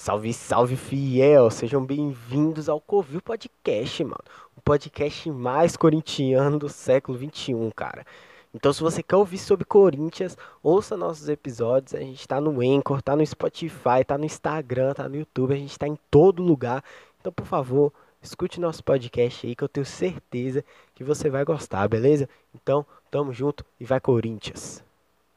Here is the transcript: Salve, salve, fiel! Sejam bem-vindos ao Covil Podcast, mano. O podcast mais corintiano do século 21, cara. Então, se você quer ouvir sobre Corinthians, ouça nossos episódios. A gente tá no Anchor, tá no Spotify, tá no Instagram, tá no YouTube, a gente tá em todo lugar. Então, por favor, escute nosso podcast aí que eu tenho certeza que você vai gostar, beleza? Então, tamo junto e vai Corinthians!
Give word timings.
Salve, 0.00 0.32
salve, 0.32 0.76
fiel! 0.76 1.50
Sejam 1.50 1.84
bem-vindos 1.84 2.68
ao 2.68 2.80
Covil 2.80 3.20
Podcast, 3.20 4.04
mano. 4.04 4.22
O 4.56 4.60
podcast 4.60 5.28
mais 5.28 5.76
corintiano 5.76 6.56
do 6.56 6.68
século 6.68 7.18
21, 7.18 7.68
cara. 7.72 8.06
Então, 8.54 8.72
se 8.72 8.80
você 8.80 9.02
quer 9.02 9.16
ouvir 9.16 9.38
sobre 9.38 9.64
Corinthians, 9.64 10.38
ouça 10.62 10.96
nossos 10.96 11.28
episódios. 11.28 11.96
A 11.96 11.98
gente 11.98 12.28
tá 12.28 12.40
no 12.40 12.60
Anchor, 12.60 13.02
tá 13.02 13.16
no 13.16 13.26
Spotify, 13.26 14.04
tá 14.06 14.16
no 14.16 14.24
Instagram, 14.24 14.94
tá 14.94 15.08
no 15.08 15.16
YouTube, 15.16 15.52
a 15.52 15.56
gente 15.56 15.76
tá 15.76 15.88
em 15.88 15.98
todo 16.08 16.44
lugar. 16.44 16.84
Então, 17.20 17.32
por 17.32 17.44
favor, 17.44 17.92
escute 18.22 18.60
nosso 18.60 18.84
podcast 18.84 19.48
aí 19.48 19.56
que 19.56 19.64
eu 19.64 19.68
tenho 19.68 19.84
certeza 19.84 20.64
que 20.94 21.02
você 21.02 21.28
vai 21.28 21.44
gostar, 21.44 21.88
beleza? 21.88 22.28
Então, 22.54 22.86
tamo 23.10 23.32
junto 23.32 23.64
e 23.80 23.84
vai 23.84 23.98
Corinthians! 23.98 24.87